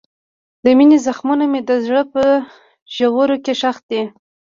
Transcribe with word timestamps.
د 0.63 0.65
مینې 0.77 0.97
زخمونه 1.05 1.45
مې 1.51 1.61
د 1.69 1.71
زړه 1.85 2.03
په 2.13 2.23
ژورو 2.95 3.35
کې 3.43 3.53
ښخ 3.61 3.77
دي. 3.89 4.01